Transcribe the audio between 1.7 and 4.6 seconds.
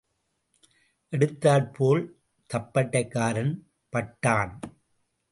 போல் தப்பட்டைக்காரன் பட்டான்.